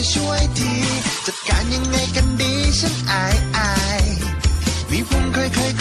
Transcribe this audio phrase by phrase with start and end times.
[0.00, 0.72] ยช่วยที
[1.26, 3.72] จัดการยังไงกันดีฉันอายอา
[4.02, 4.04] ย
[4.90, 5.72] มีพุงเคยเคย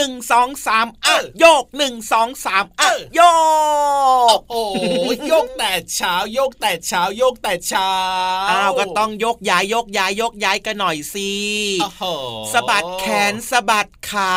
[0.00, 3.20] นึ่ง สองสามอะโยกหนึ่งสองสามอะโย
[4.36, 4.76] กโอ้โห
[5.28, 7.90] โยกแต่เช้าโยกแต่เช้าโยกแต่เช้า
[8.50, 11.32] อ้าวก็ต้องยกย้ายยกย้ายยกย้ายกันหน่อยสิ
[11.82, 12.02] โอ้โห
[12.52, 14.36] สะบัดแขนสะบัดขา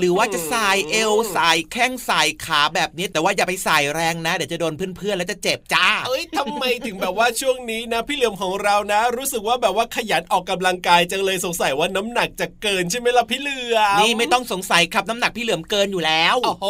[0.00, 16.66] หรือว่าจะสายเอวสายแข้งสายขาแบบนี้ แต่ว่าอย่าไปสายแรงนะ เดี๋ยวจะโดนเพื่อนๆแล้วจะเจ็บจ้า เอ้ยทำไมถึงแบบว่าช่วงนี้นะ พี่เหลือมของเรานะ รู้สึกว่าแบบว่าขยันออกกำลังกายจังเลยสงสัยว่าน้ำหนักจะเกินใช่ไหมล่ะพี่เหลือมนี่ไม่ต้องสงสัยครับน้ำหนักพี่เหลือมเกินอยู่แล้วโอ้โห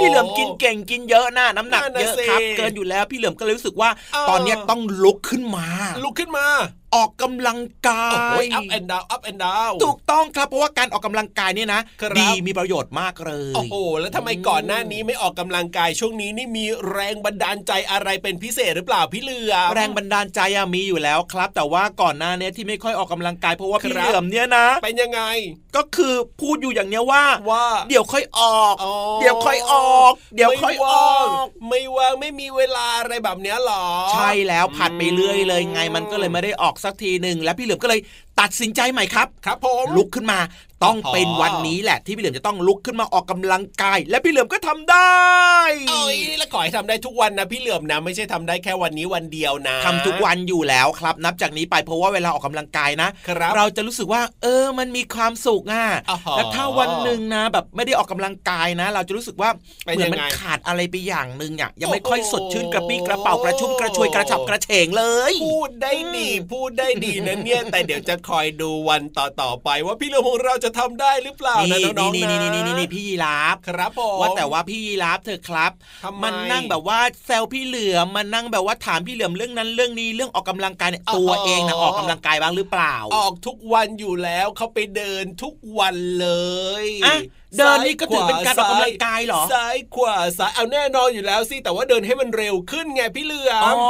[0.00, 5.66] พี่เหลือมกินเก่งกินเยอะนะน้ำหนักนั่นน่ะเยอะครับสิเกินอยู่แล้วพี่เหลือมก็เลยรู้สึกว่าเออตอนเนี้ยต้องลุกขึ้นมา
[6.04, 6.46] ลุกขึ้นมา
[6.96, 25.20] ออกกำลังกาโอ้โหย up and down up and down ถูกต้องครับเพราะว่าการออกกำลังกายเนี่ยนะครับดีมีประโยชน์มากเลยโอ้โหแล้วทำไมก่อนหน้านี้ไม่ออกกำลังกายช่วงนี้นี่มีแรงบันดาลใจอะไรเป็นพิเศษหรือเปล่าพี่เหลือมแรงบันดาลใจอะมีอยู่แล้วครับ แต่ว่าก่อนหน้าเนี้ยที่ไม่ค่อยออกกำลังกายเพราะว่าพี่ครับเหลือมเนี่ยนะเป็นยังไง
[25.76, 38.00] ก็คือพูดอยู่อย่างเนี้ยว่าว่าเดี๋ยวค่อยออกอ๋อเดี๋ยวค่อยออก เดี๋ยวค่อยออก ไม่ว่างไม่มีเวลาอะไรแบบเนี้ยหรอ ใช่แล้วผัดไปเรื่อยเลยไงมันก็เลยไม่ได้ออกสักทีหนึ่งและพี่เหลือมก็เลย
[38.40, 40.38] ตัดสินใจใหม่ครับครับผมลุกขึ้นมา
[40.84, 45.16] ต้องอ๋อเป็นวันนี้แหละที่พี่เหลือมจะต้องลุกขึ้นมาออกกำลังกาย และพี่เหลือมก็ทำได้
[45.88, 59.50] เอ้ยแล้วขอให้ทำได้ทุกวันนะพี่เหลือมนะไม่ใช่ทำได้แค่วันนี้วันเดียวนะทำทุกวันอยู่แล้วครับ นับจากนี้ไปเพราะว่าเวลาออกกำลังกายนะครับเราจะรู้สึกว่า เออมันมีความสุขอะอ๋อแล้วถ้าวันหนึ่งนะ แบบไม่ได้ออกกำลังกายนะ เราจะรู้สึกว่า
[59.84, 75.72] เป็นเหมือนยังไงมันขาดอะไรไปอย่างหนึ่งอะยังไม่โอ้โหค่อยสดชื่นกระปี้กระเป๋ากระชุ่มกระชวยกระฉับกระเฉงเลย พูดได้ดีพูดได้ดีนะเนี่ยแต่เดี๋ยวจะคอยดูวันต่อต่อๆไป ว่าพี่เหลือมของเราจะทำได้หรือเปล่านะนี่น้องๆนี่นะนี่นี่นี่นี่พี่ยีราฟครับผมว่าแต่ว่าพี่ยีราฟเธอครับ
[76.04, 86.28] ทำไมมันนั่งแบบว่าแซวพี่เหลือมมันนั่งแบบว่าถามพี่เหลือมเรื่องนั้นเรื่องนี้เรื่องออกกำลังกายเนี่ยอ๋อตัวเองนะออกกำลังกายบ้างหรือเปล่า ออกทุกวันอยู่แล้วเขาไปเดินทุกวันเล
[86.84, 87.16] ยอะ
[87.58, 93.86] เดินนี่ก็ถือเป็นการออกกำลังกายเหรอซ้ายขวาซ้ายเอาแน่นอนอยู่แล้วสิแต่ว่าเดินให้มันเร็วขึ้นไงพี่เหลืออ๋มอ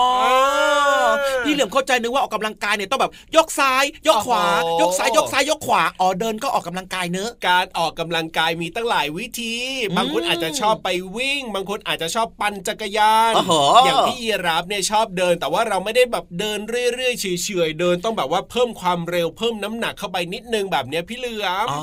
[1.44, 9.54] พี่เหลือมเข้าใจนึกว่าออกกำลังกายเนี่ยต้องแบบยกซ้าย ยกขวาโอ้โหยกซ้ายยกซ้ายยกขวาอ๋อเดินก็ออกกำลังกายเนอะการออกกำลังกายมีตั้งหลายวิธี
[9.88, 13.52] อืมบางคนอาจจะชอบไปวิ่ง บางคนอาจจะชอบปั่นจักรยานโอ้โห
[13.84, 16.58] อย่างพี่ยีราฟเนี่ยชอบเดิน แต่ว่าเราไม่ได้แบบเดิน
[16.94, 17.26] เรื่อยๆเฉ
[17.68, 21.82] ยๆเดินต้องแบบว่าเพิ่มความเร็วเพิ่มน้ำหนักเข้าไปนิดนึงแบบเนี้ยพี่เหลือมอ๋อ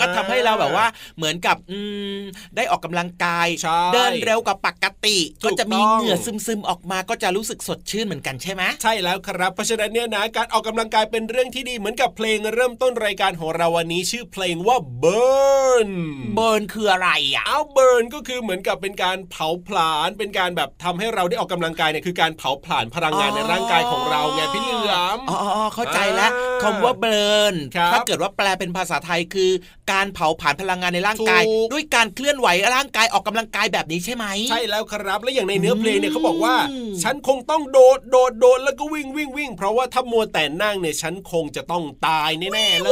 [0.00, 0.85] ก็ทำให้เราแบบว่า
[1.16, 1.78] เหมือนกับอื
[2.18, 2.20] ม
[2.56, 6.16] ได้ออกกำลังกายใช่เดินเร็วกว่าปกติถูก็กจะมีต้องเหงื่อ
[6.46, 15.90] ซึมๆออกมาก็จะรู้สึกสดชื่นเหมือนกันใช่ไหมใช่แล้วครับเพราะฉะนั้นเนี่ยนะการออกกำลังกายเป็นเรื่องที่ดีเหมือนกับเพลงเริ่มต้นรายการของเราวันนี้ชื่อเพลงว่า Burn
[16.34, 29.50] เบิร์นคืออะไรอะเอาเบิร์นก็คือเหมือนกับเป็นการเผาผลาญเป็นการแบบทำให้เราได้ออกกำลังกายเนี่ยคือการเผาผลาญพลังงานอ๋อในร่างกายของเราไงพี่เหลือมอ๋ออ๋อเข้าใจแล้วอ่าคำว่าเบิร์นครับถ้าเกิดว่าแปลเป็นภาษาไทยคือ
[29.92, 42.90] การเผาผลาญพลังงานในร่างกายถูกด้วยการเคลื่อนไหวร่างกายออกกำลังกายแบบนี้ใช่ไหมใช่แล้วครับ และอย่างในเนื้อเพลงเนี่ยเขาบอกว่าอืมฉันคงต้องโดดโดดโดดแล้วก็วิ่งวิ่งวิ่งเพราะว่าถ้ามัวแต่นั่งเนี่ยฉันคงจะต้องตายแน่ๆเลย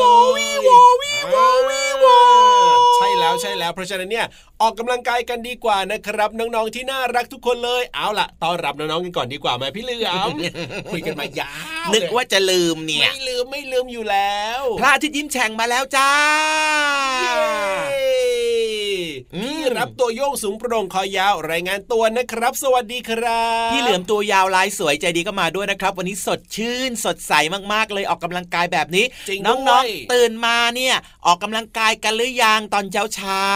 [1.25, 4.27] อ่า ใช่แล้วใช่แล้วเพราะฉะนั้นเนี่ย
[4.63, 10.29] ออกกำลังกายกันดีกว่านะครับ น้องๆที่น่ารักทุกคนเลยเอาล่ะต้อนรับน้องๆกันก่อนดีกว่าไหมพี่เหลือม
[10.93, 11.53] คุยกันมายา
[11.87, 16.11] วนึกว่าจะลืมเนี่ยไม่ลืมไม่ลืมอยู่แล้วพระอาทิตย์ยิ้มแฉ่งมาแล้วจ้า
[17.23, 17.35] เย้
[19.35, 27.33] อืมพี่รับตัวโยงสูงโปร่งคอยาว รายงานตัวนะครับ สวัสดีครับ พี่เหลือมตัวยาวลายสวยใจดีก็มาด้วยนะครับ วันนี้สดชื่นสดใส
[27.73, 30.95] มากๆเลยออกกำลังกายแบบนี้จริงน้ด้อวงยๆตื่นมาเนี่ย
[31.27, 33.49] ออกกำลังกายกันหรือยังตอนเช้าเช้า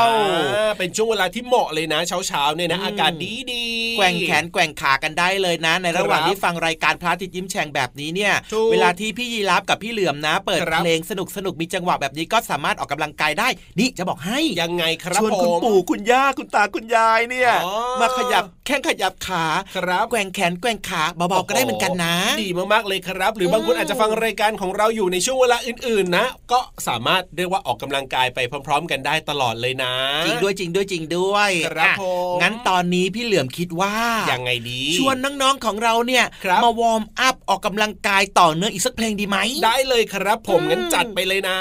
[0.00, 3.64] ๆอ่าเป็นช่วงเวลาที่เหมาะเลยนะ เช้าเช้าๆเนี่ยนะอืมอากาศดีดี
[3.96, 13.48] แกว่งแขนแกว่งขากันได้เลยนะ ในระหว่างครับที่ฟังรายการพระอาทิตย์ยิ้มแฉ่งแบบนี้เนี่ยถูกเวลาที่พี่ยีรับกับพี่เหลือมนะ เปิดครับเพลงสนุกสนุกๆมีจังหวะแบบนี้ก็สามารถออกกำลังกายได้
[13.78, 19.44] นี่จะบอกให้ยังไงครับชวนผคุณมปู่คุณย่าคุณตาคุณยายเนี่ยอ๋อมาขยับแข้งขยับขา
[19.76, 29.94] ครับแกว่งแขนแกว่งขาเบาๆก็ได้เหมือนกันนะ ดีมากๆเลยครับ หรือบางคนอาจจะฟังรายการของเราอยู่ในช่วงเวลาอื่นๆนะ ก็สามารถเรียกว่าออกกำลังกายไปพร้อมๆกันได้ตลอดเลยนะ
[30.26, 32.04] จริงด้วยจริงด้วยจริงด้วยครับอะผ
[32.34, 33.94] มงั้นตอนนี้พี่เหลือมคิดว่า
[34.30, 41.58] ยังไงดี ชวนน้องๆของเราเนี่ยครับมาวอร์มอัพออกกำลังกายต่อเนื่องอีกสักเพลงดีไหม ได้เลยครับผมอืมงั้นจัดไปเลยนะ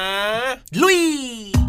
[0.81, 1.61] ลุย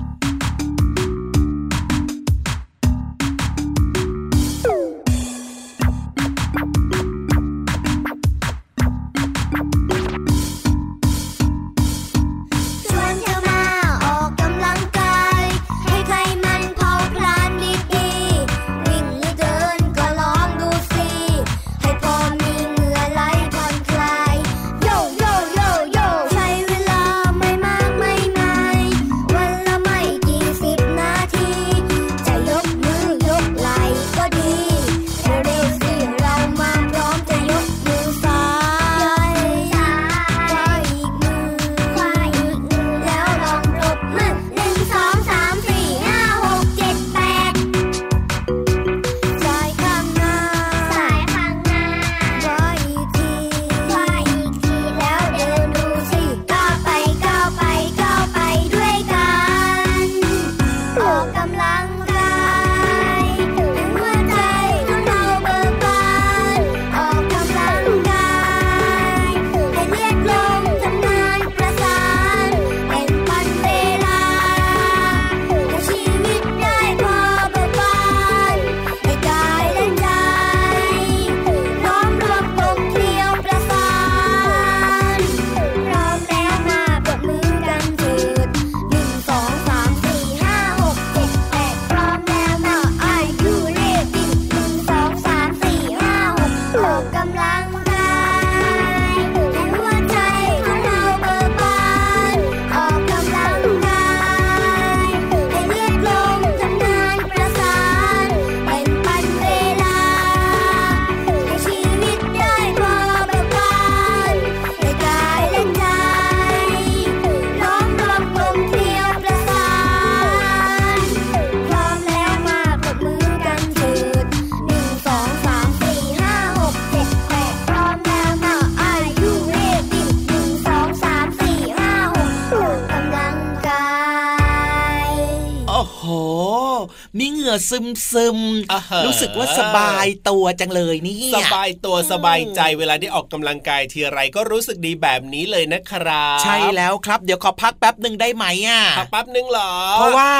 [137.43, 150.31] งื่อซึมซึมๆอ่าฮะรู้สึกว่าสบายตัวจังเลยเนี่ยสบายตัวสบายใจเวลาได้ออกกำลังกายทีไรก็รู้สึกดีแบบนี้เลยนะครับ ใช่แล้วครับ เดี๋ยวขอพักแป๊บหนึ่งได้ไหมอะพักแป๊บนึงเหรอ เพราะว่า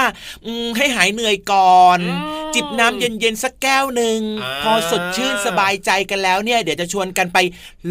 [0.47, 7.39] อืมให้หายเหนื่อยก่อนอืมจิบน้ำเย็นๆสักแก้วหนึ่งอ่าพอสดชื่นสบายใจกันแล้วเนี่ย เดี๋ยวจะชวนกันไป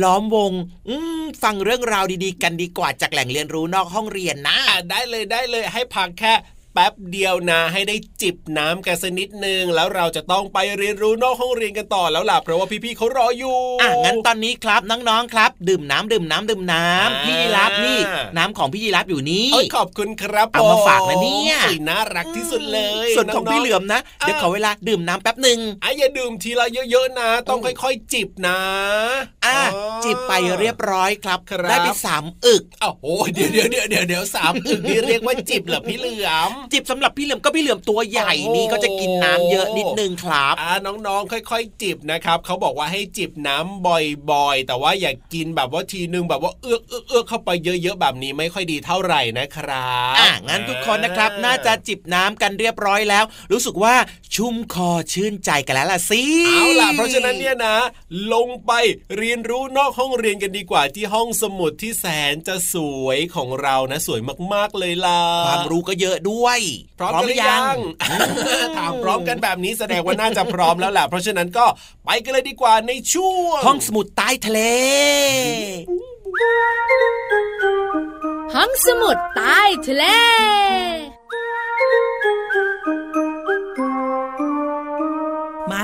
[0.03, 0.51] ล้อมวง
[0.89, 6.33] อืมฟังเรื่องราวดีๆ กันดีกว่าจากแหล่งเรียนรู้นอกห้องเรียนนะอะได้เลยได้เลยให้พักแค่
[6.73, 17.99] แป๊บเดียวนะให้ได้จิบน้ำกันสักนิดนึงแล้วเราจะต้องไปเรียนรู้นอกห้องเรียนกันต่อแล้วล่ะเพราะว่าพี่ๆเขารออยู่อะงั้นตอนนี้ครับน้องๆครับ ดื่มน้ำดื่มน้ำดื่มน้ำอ่าพี่ยีรับนี่
[18.37, 28.59] น้ำของพี่ยีรับอยู่นี่เอ้ยขอบคุณครับเอามาฝากนะเนี่ยโอ้น่ารักที่สุดเลย ส่วนของพี่เหลือมนะเดี๋ยวขอเวลาดื่มน้ำแป๊บหนึ่งอะอย่าดื่มทีละเยอะๆนะ ต้องค่อยๆจิบนะ
[29.45, 29.59] อะ
[30.03, 40.71] จิบไปเรียบร้อยครับครับได้ไปสามอึกอ้าวโอ้เดี๋ยวเดี๋ยวเดี๋ยวเดี๋ยวเดี๋ยวสามอึกนี่เรียกว่าจิบเหรอพี่เหลือมจิบสำหรับพี่เหลือมก็พี่เหลือมตัวใหญ่โอ้โหนี่ก็จะกินน้ำเยอะนิดนึงครับอ่า
[41.07, 43.85] น้องๆ ค่อย ๆ จิบนะครับเขาบอกว่าให้จิบน้ำ
[44.31, 53.95] บ่อยๆ แต่ว่าอย่ากินแบบว่าทีนึงแบบว่าเอื้อกเอื้อกเอื้อกเข้าไปเยอะๆแบบนี้ไม่ค่อยดีเท่าไหร่นะครับอะงั้นทุกคนนะครับ น่าจะจิบน้ำกันเรียบร้อยแล้ว รู้สึกว่า
[54.35, 57.77] ชุ่มคอชื่นใจกันแล้วล่ะสิเอาล่ะเพราะฉะนั้นเนี่ยนะ
[58.33, 58.71] ลงไป
[59.17, 64.21] เรียนรู้นอกห้องเรียนกันดีกว่าที่ห้องสมุดที่แสนจะสวยของเรานะ สวย
[64.53, 66.50] มากๆเลยล่ะความรู้ก็เยอะด้วย
[66.99, 67.75] พร้อมกันหรือยัง
[68.77, 71.65] ถามพร้อมกันแบบนี้แสดงว่าน่าจะพร้อมแล้วแหละเพราะฉะนั้นก็
[72.05, 74.59] ไปกันเลยดีกว่าในช่วงห้องสมุดใต้ทะเล
[78.55, 80.05] ห้องสมุดใต้ทะเล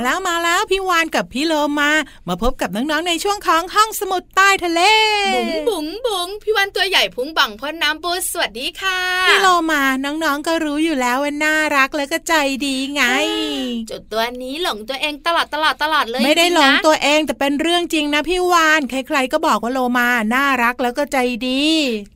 [0.08, 1.92] แล้วมาแล้วพี่วานกับพี่โลมา
[2.28, 4.82] มาพบกับน้องๆในช่วงของห้องสมุดใต้ทะเล
[5.36, 9.00] บุ๋งบุ๋งบุ๋งพี่วันตัวใหญ่พุงบังพ่นน้ำปูสวัสดีค่ะ
[9.30, 12.34] พี่โลมาน้องๆก็รู้อยู่แล้วว่าน่ารักและก็ใจ
[12.66, 13.04] ดีไง
[13.90, 21.64] จุดตัวนี้หลงตัวเองตลอดตลอดตลอดเลยไม่ได้หลงจริๆนะตัวเองแต่เป็นเรื่องจริงนะพี่วานใครๆก็บอกว่าโลมาน่ารักแล้วก็ใจดี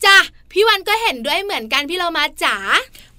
[0.06, 0.18] จ้ะ
[0.52, 2.56] พี่วันก็เห็นด้วยเหมือนกันพี่เรามาจ๋า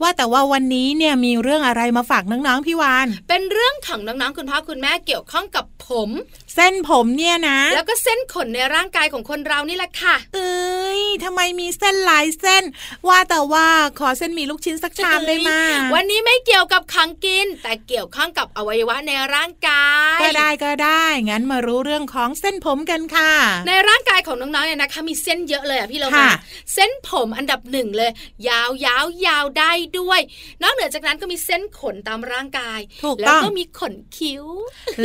[0.02, 6.11] ว่าแต่ว่าวันนี้เนี่ยมีเรื่องอะไรมาฝากน้องๆพี่วานเป็นเรื่องของน้องๆคุณพ่อคุณแม่เกี่ยวข้องกับผม
[6.54, 12.64] เส้นผมเนี่ยนะ แล้วก็เส้นขนในร่างกายของคนเรานี่แหละค่ะ เอ้ยทำไมมีเส้นหลายเส้น
[13.09, 13.66] ว่าแต่ว่า
[14.00, 15.50] ขอเส้นหมีลูกชิ้นสักชามได้ไหม
[15.94, 23.32] วันนี้ไม่เกี่ยวกับของกิน แต่เกี่ยวข้องกับอวัยวะในร่างกายก็ได้ก็ได้งั้นมารู้เรื่องของเส้นผมกันค่ะ
[23.68, 26.30] ในร่างกายของน้องๆเนี่ยนะคะมีเส้นเยอะเลยอะพี่เรามาค่ะ
[26.75, 28.11] เส้นผมอันดับหนึ่งเลย
[28.49, 30.20] ยาวยาวยาวได้ด้วย
[30.62, 34.44] นอกเหนือจากนั้นก็มีเส้นขนตามร่างกายถูกแล้วต้องก็มีขนคิ้ว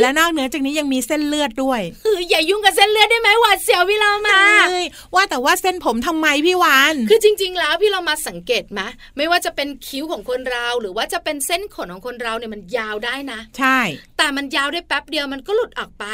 [0.00, 8.80] และนอกเหนือจากนี้ยังมีเส้นเลือดด้วยเฮ้ยอย่ายุ่งกับเส้นเลือดได้ไหมหวาดเสียวพี่เรามาเอ้ยว่าแต่ว่าเส้นผมทำไมพี่วาน คือจริง ๆ แล้วพี่เรามาสังเกตไหม
[9.16, 13.78] ไม่ว่าจะเป็นคิ้วของคนเรา หรือว่าจะเป็นเส้นขนของคนเราเนี่ยมันยาวได้นะ ใช่
[14.18, 16.04] แต่มันยาวได้แป๊บเดียวมันก็หลุดออกไป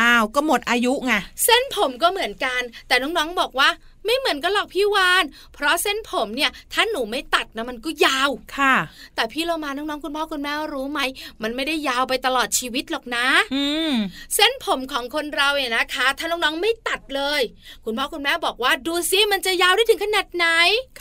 [0.00, 1.12] อ้าว ก็หมดอายุไง
[1.44, 3.68] เส้นผมก็เหมือนกัน แต่น้องๆบอกว่า
[4.08, 5.24] ไม่เหมือนกันหรอกพี่วาน
[5.54, 8.74] เพราะเส้นผมเนี่ยถ้าหนูไม่ตัดนะมันก็ยาวค่ะ
[9.14, 11.00] แต่พี่เรามาน้องๆคุณพ่อคุณแม่รู้ไหม
[11.42, 13.92] มันไม่ได้ยาวไปตลอดชีวิตหรอกนะ อืม
[14.34, 17.42] เส้นผมของคนเราเนี่ยนะคะ ถ้าน้องๆไม่ตัดเลย
[17.84, 20.46] คุณพ่อคุณแม่บอกว่าดูซิมันจะยาวได้ถึงขนาดไหน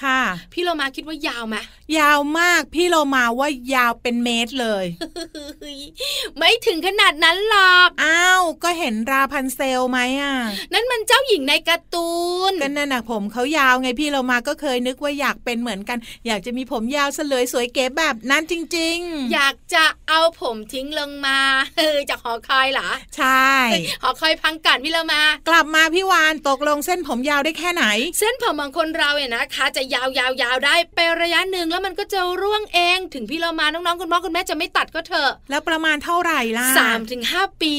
[0.04, 0.22] ค่ะ
[0.54, 1.56] พี่เรามาคิดว่ายาวไหม
[1.98, 4.86] ยาวมากพี่โลมาว่ายาวเป็นเมตรเลย
[6.38, 10.34] ไม่ถึงขนาดนั้นหรอกอ้าวก็เห็นราพันเซลไหมอะ
[10.74, 12.12] นั่นมันเจ้าหญิงในการ์ตู
[12.52, 21.40] นก็นั่นน่ะผมเขายาวไงพี่โลมาก็เคยนึกว่าอยากเป็นเหมือนกัน อยากจะมีผมยาวเสลยสวยเก๋แบบนั้นจริง ๆ อยากจะเอาผมทิ้งลงมา
[21.78, 23.52] เออจากหอคอยเหรอใช่
[24.04, 27.86] หอคอยพังกันพี่เรามา กลับมาพี่วานตกลงเส้นผมยาวได้แค่ไหน
[28.20, 37.76] เส้นผมของคนเราเนี่ยนะคะ จะยาวยาวยาวได้ไประยะหนึ่งแล้วมันก็จะร่วงเองถึงพี่เรามาน้องๆคุณพ่อคุณแม่จะไม่ตัดก็เถอะแล้วประมาณเท่าไหร่ล่ะสามถึงห้าปี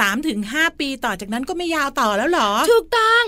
[0.00, 3.24] สามถึงห้าปีต่อจากนั้นก็ไม่ยาวต่อแล้วเหรอ ถูกต้อง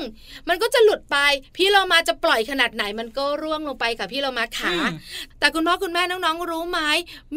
[0.49, 1.17] มันก็จะหลุดไป
[1.57, 4.95] พี่เรามาจะปล่อยขนาดไหนมันก็ร่วงลงไปกับพี่เรามาขาอืม
[5.39, 6.81] แต่คุณพ่อคุณแม่น้องๆรู้ไหม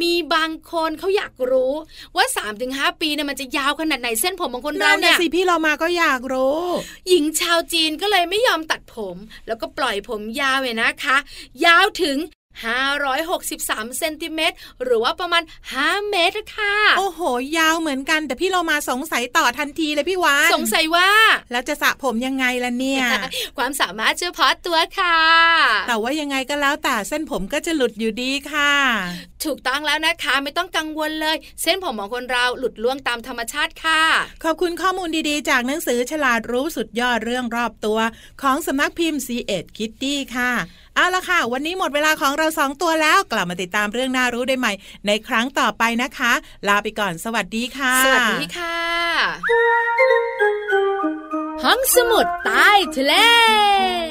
[0.01, 1.73] มีบางคนเขาอยากรู้
[2.15, 6.61] ว่า3าถึงหปีเนี่ยมันจะยาวขนาดไหนเส้นผมของคนเรานั่นเนี่น่ะยสิพี่เรามาก็อยากรู้
[7.09, 11.17] หญิงชาวจีนก็เลยไม่ยอมตัดผม แล้วก็ปล่อยผมยาวเนี่ยนะคะ
[11.65, 12.17] ยาวถึง
[12.51, 15.43] 563เซนติเมตรหรือว่าประมาณ
[15.75, 17.21] 5 เมตรค่ะ โอ้โห
[17.57, 21.09] ยาวเหมือนกัน แต่พี่เรามาสงสัยต่อทันทีเลยพี่วานสงสัยว่า
[21.51, 23.03] แล้วจะสระผมยังไงล่ะเนี่ย
[23.57, 25.17] ความสามารถเฉพาะตัวค่ะ
[25.87, 28.73] แต่ว่ายังไงก็แล้วแต่เส้นผมก็จะหลุดอยู่ดีค่ะ
[29.45, 34.01] ถูกต้องแล้วนะคะไม่ต้องกังวลเลย เส้นผมของคนเราหลุดล่วงตามธรรมชาติค่ะ
[34.43, 37.99] ขอบคุณข้อมูลดีๆ จากหนังสือฉลาดรู้สุดยอดเรื่องรอบตัว
[38.41, 40.51] ของสำนักพิมพ์ C ีเอ็ดคิตตี้ค่ะ
[40.95, 44.73] เอาละค่ะ วันนี้หมดเวลาของเราสองตัวแล้ว กลับมาติดตามเรื่องน่ารู้ได้ใหม่
[45.07, 46.31] ในครั้งต่อไปนะคะ
[46.67, 48.77] ลาไปก่อนสวัสดีค่ะ สวัสดีค่ะ
[51.63, 54.10] ห้องสมุดใต้ทะเลล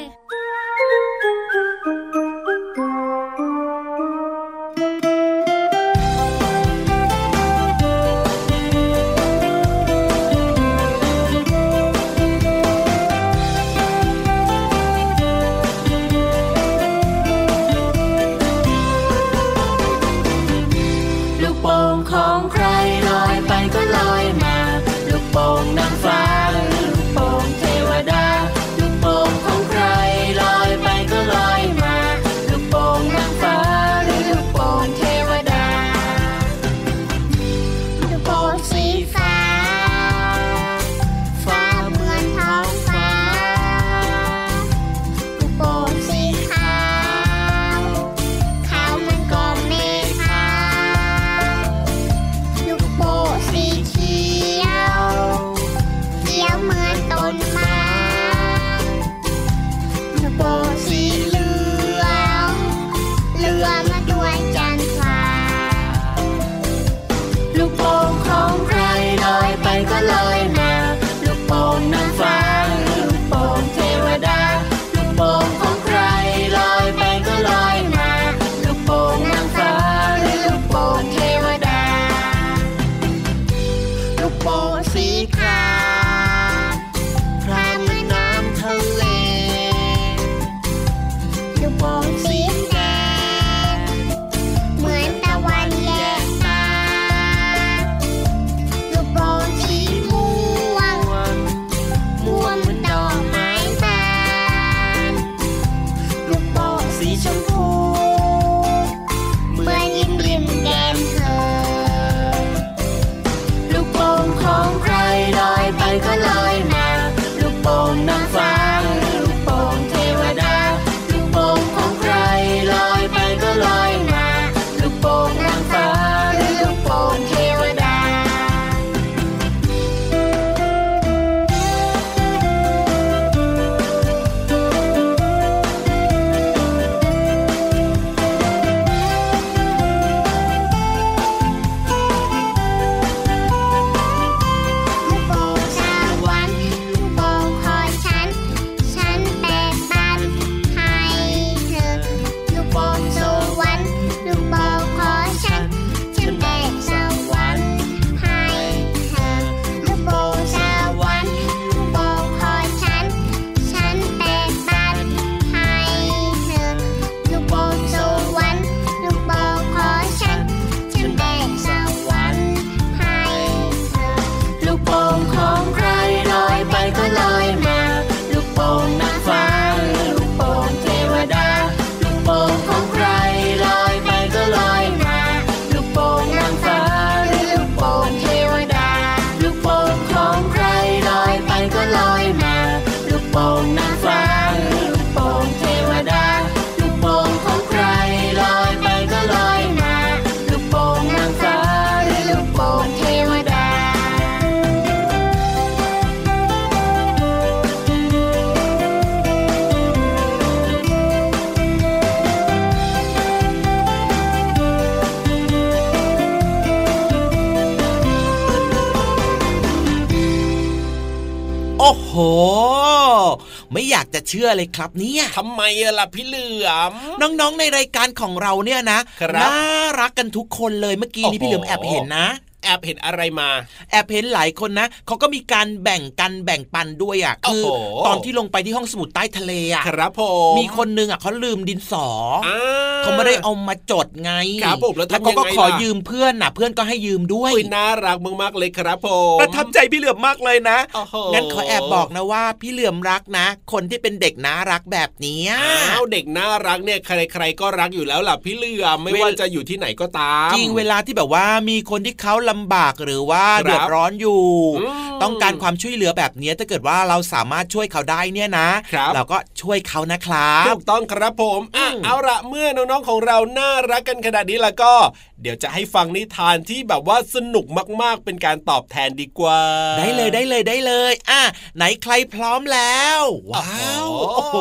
[223.81, 226.91] ไม่อยากจะเชื่อเลยครับเนี่ยทำไมอะล่ะพี่เหลือม
[227.21, 229.57] น้องๆในรายการของเราเนี่ยนะครับน่า
[229.99, 232.27] รักกันทุกคนเลยเมื่อกี้นี้โอ้โหพี่เหลือมแอบเห็นนะ
[232.63, 233.49] แอบเห็นอะไรมา
[233.91, 237.69] แอบเห็นหลายคนนะเขาก็มีการแบ่งกันแบ่งปันด้วยอะโอ้คือโห
[238.07, 240.21] ตอนที่ลงไปที่ห้องสมุดใต้ทะเลอะครับผ
[240.51, 242.07] มมีคนนึงอะเขาลืมดินสอ
[242.45, 242.55] ออ่
[243.03, 244.31] เขาไม่ได้เอามาจดไง
[244.63, 255.51] ครับผมแล้วทำเขาก็ยังไงขอล่ะยืมเพื่อนน่ะ เพื่อนก็ให้ยืมด้วยอุ้ยน่ารักมากๆเลยครับผมประทับใจพี่เหลือมมากเลยนะโอ้โหงั้นขอแอบบอกนะว่า พี่เหลือมรักนะ คนที่เป็นเด็กน่ารักแบบเนี้ย
[255.91, 264.43] อ้าวเด็กน่ารักเนี่ยใคร ๆ ก็รักอยู่แล้วล่ะพี่เหลือมไม่เวลว่าจะอยู่ที่ไหนก็ตามจริงเวลาที่แบบว่ามีคนที่เขาลำบากหรือว่าครับเดือดร้อนอยู่
[264.79, 274.93] อืมต้องการความช่วยเหลือแบบเนี้ยถ้าเกิดว่าเราสามารถช่วยเขาได้เนี่ยนะครับเราก็ช่วยเขานะครับถูกต้องครับผมอะอืมเอาละเมื่อน้องๆของเราน่ารักกันขนาดนี้แล้วก็
[275.41, 277.65] เดี๋ยวจะให้ฟังนิทานที่แบบว่าสนุก
[278.01, 279.59] มากๆ เป็นการตอบแทนดีกว่า
[279.97, 281.41] ได้เลยได้เลยได้เลย อะ
[281.75, 284.57] ไหนใครพร้อมแล้ว ว้าวโอ้โอ้โหโห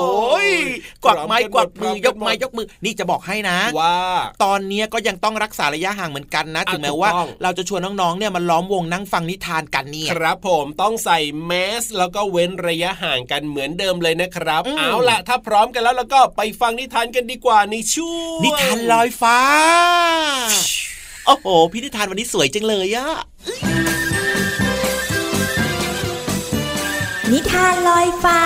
[1.05, 3.99] กวักไม้กวักมือพร้อมกันหมดยกไม้ยกมือ นี่จะบอกให้นะว่า
[4.45, 19.39] ตอนนี้ก็ยังต้องรักษาระยะห่างเหมือนกันนะอะถึงแม้ถูกว่าต้องเราจะชวนน้องๆเนี่ยมาล้อมวงนั่งฟังนิทานกันเนี่ยครับผมต้องใส่แมสแล้วก็เว้นระยะห่างกันเหมือนเดิมเลยนะครับอืมเอาล่ะถ้าพร้อมกันแล้วแล้วก็ไปฟังนิทานกันดีกว่าในช่วงนิทานลอยฟ้า
[20.70, 23.09] โอ้โห พี่นิทานวันนี้สวยจังเลยอะ
[27.33, 28.41] นิทานลอยฟ้า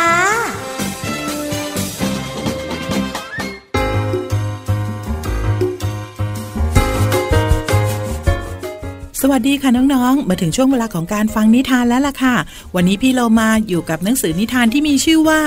[9.21, 12.37] สวัสดีค่ะน้องๆ มาถึงช่วงเวลาของการฟังนิทานแล้วล่ะค่ะ
[12.75, 15.41] วันนี้พี่เรามาอยู่กับหนังสือนิทานที่มีชื่อว่า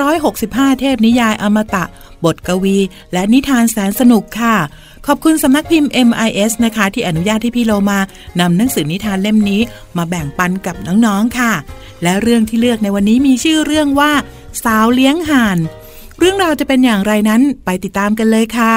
[0.00, 1.84] 365 เทพนิยายอมตะ
[2.24, 2.78] บทกวี
[3.12, 4.56] และนิทานแสนสนุกค่ะ
[5.06, 7.98] ขอบคุณสำนักพิมพ์ MIS นะคะ ที่อนุญาตให้พี่เรามา
[8.40, 9.60] นำหนังสือนิทานเล่มนี้
[9.96, 11.52] มาแบ่งปันกับน้องๆค่ะ
[12.02, 14.12] และเรื่องที่เลือกในวันนี้มีชื่อเรื่องว่า
[14.64, 15.58] สาวเลี้ยงห่าน
[16.18, 18.76] เรื่องราวจะเป็นอย่างไรนั้นไปติดตามกันเลยค่ะ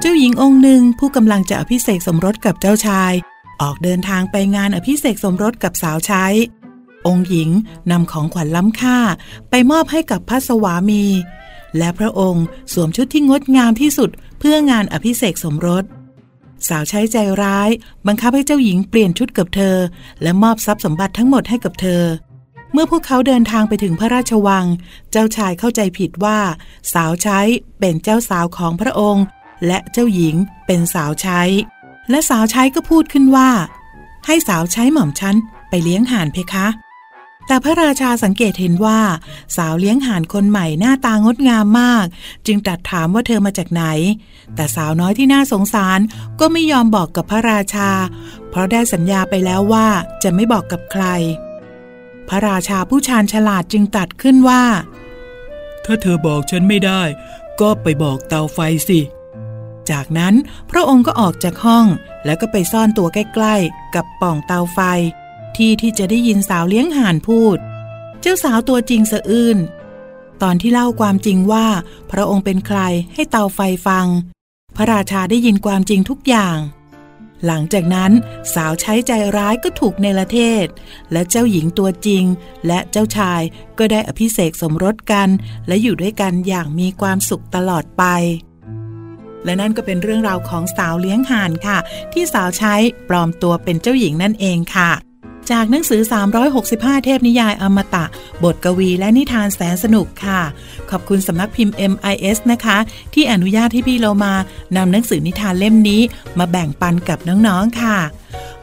[0.00, 3.12] เจ้าหญิงองค์หนึ่งผู้กำลังจะอภิเษกสมรสกับเจ้าชาย
[3.62, 6.26] ออกเดินทางไปงานอภิเษกสมรสกับสาวใช้
[7.06, 7.50] องค์หญิง
[7.90, 8.98] นำของขวัญล้ำค่า
[9.50, 11.04] ไปมอบให้กับพระสวามี
[11.78, 15.84] และพระองค์สวมชุดที่งดงามที่สุดเพื่องานอภิเษกสมรส
[16.68, 17.70] สาวใช้ใจร้าย
[18.06, 19.76] บังคับให้เจ้าหญิงเปลี่ยนชุดกับเธอ
[20.22, 22.02] และมอบทรัพย์สมบัติทั้งหมดให้กับเธอ
[22.72, 24.66] เมื่อพวกเขาเดินทางไปถึงพระราชวัง
[25.10, 26.38] เจ้าชายเข้าใจผิดว่า
[26.94, 27.40] สาวใช้
[27.80, 29.24] เป็นเจ้าสาวของพระองค์
[29.66, 30.36] และเจ้าหญิง
[30.66, 31.40] เป็นสาวใช้
[32.10, 33.50] และสาวใช้ก็พูดขึ้นว่า
[34.26, 35.36] ให้สาวใช้หม่อมฉัน
[35.68, 36.66] ไปเลี้ยงห่านเพคะ
[37.50, 39.00] แต่พระราชาสังเกตเห็นว่า
[39.56, 42.06] สาวเลี้ยงห่านคนใหม่หน้าตางดงามมาก
[42.46, 43.84] จึงตรัสถามว่าเธอมาจากไหน
[44.54, 45.98] แต่สาวน้อยที่น่าสงสาร
[46.40, 47.90] ก็ไม่ยอมบอกกับพระราชา
[48.50, 49.88] เพราะได้สัญญาไปแล้วว่า
[50.22, 51.04] จะไม่บอกกับใคร
[52.28, 54.62] พระราชาผู้ชาญฉลาดจึงตรัสขึ้นว่า
[55.84, 57.02] ถ้าเธอบอกฉันไม่ได้
[57.60, 58.58] ก็ไปบอกเตาไฟ
[58.88, 59.00] สิ
[59.90, 60.34] จากนั้น
[60.70, 61.86] พระองค์ก็ออกจากห้อง
[62.24, 64.80] แล้วก็ไปซ่อนตัวใกล้ ๆ กับป่องเตาไฟ
[65.60, 67.58] ที่ที่จะได้ยินสาวเลี้ยงห่านพูด
[68.20, 69.58] เจ้าสาวตัวจริงสะอื้น
[70.42, 71.66] ตอนที่เล่าความจริงว่า
[72.10, 72.80] พระองค์เป็นใคร
[73.14, 74.06] ให้เตาไฟฟัง
[74.76, 76.58] พระราชาได้ยินความจริงทุกอย่าง
[77.46, 78.12] หลังจากนั้น
[78.54, 80.66] สาวใช้ใจร้ายก็ถูกเนรเทศ
[81.12, 82.24] และเจ้าหญิงตัวจริง
[82.66, 83.42] และเจ้าชาย
[83.78, 85.28] ก็ได้อภิเษกสมรสกัน
[85.66, 88.04] และอยู่ด้วยกันอย่างมีความสุขตลอดไป
[89.44, 91.78] และนั่นก็เป็นเรื่องราวของสาวเลี้ยงห่านค่ะ
[92.12, 92.74] ที่สาวใช้
[93.08, 94.92] ปลอมตัวเป็นเจ้าหญิงนั่นเองค่ะ
[95.52, 96.00] จากหนังสือ
[96.52, 98.04] 365 เทพนิยายอมตะ
[98.42, 100.40] บทกวีและนิทานแสนสนุกค่ะ
[100.90, 102.78] ขอบคุณสำนักพิมพ์ MIS นะคะ
[103.14, 104.34] ที่อนุญาตให้พี่โลมา
[104.76, 106.02] นำหนังสือนิทานเล่มนี้
[106.38, 107.98] มาแบ่งปันกับน้องๆค่ะ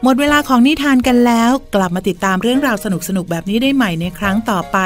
[0.02, 4.78] หมดเวลาของนิทานกันแล้ว กลับมาติดตามเรื่องราวสนุกๆแบบนี้ได้ใหม่ในครั้งต่อไป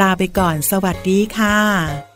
[0.00, 2.09] ลาไปก่อน สวัสดีค่ะ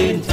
[0.00, 0.29] in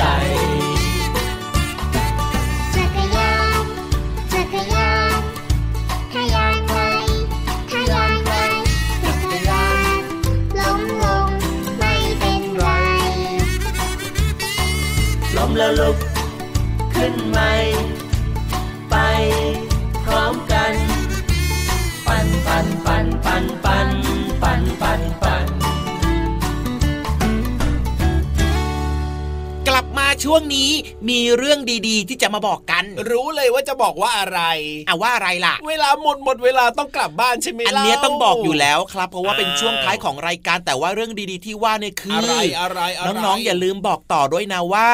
[30.38, 30.69] วงนี้
[31.09, 34.41] มีเรื่องดีๆ ที่จะมาบอกกัน รู้เลยว่าจะบอกว่าอะไร
[34.89, 44.89] อะว่าอะไรล่ะ เวลาหมดหมดเวลาต้องกลับบ้านใช่ไหมอันล่าเนี้ยต้องบอกอยู่แล้วครับ เพราะว่าอ้าวเป็นช่วงท้ายของรายการแต่ว่าเรื่องดีๆ ที่ว่าเนี่ยคืออะไรอะไรอะไรน้องๆอย่าลืมบอกต่อด้วยนะว่า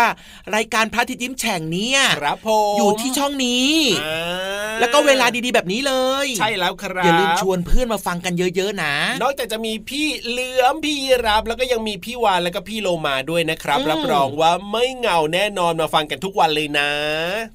[0.56, 3.72] รายการพระอาทิตย์ยิ้มแฉ่งเนี่ยครับผมอยู่ที่ช่องนี้
[4.04, 5.94] อ่าแล้วก็เวลาดีๆแบบนี้เล
[6.26, 10.96] ย ใช่แล้วครับอย่าลืมชวนเพื่อนมาฟังกันเยอะๆนะ นอกจากจะมีพี่เหลือมพี่
[11.28, 16.90] รับแล้วก็ยังมีพี่วานแล้วก็พี่โลมาด้วยนะครับอืมรับรองว่าไม่เหงาแน่นอนมาฟังกันทุกวันเลยนะ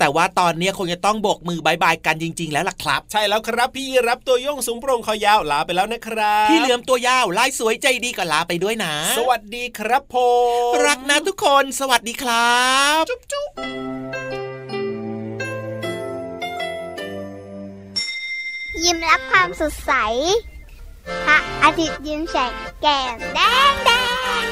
[0.00, 10.16] แต่ว่าตอนเนี้ยคงจะต้องโบกมือบายบายกันจริง ๆ แล้วล่ะครับ ใช่แล้วครับพี่รับตัวโยงสูงโปร่งคอยาวลาไปแล้วนะครับพี่เหลือมตัวยาวลายสวยใจดีก็ลาไปด้วยนะ สวัสดีครับผ
[10.70, 12.58] มรักนะทุกคนสวัสดีครั
[13.00, 13.50] บ จุ๊บจุ๊บ
[18.84, 19.92] ยิ้มรับความสดใส
[21.26, 23.90] พระอาทิตย์ยิ้มแฉกแก้มแดงแด
[24.42, 24.44] ง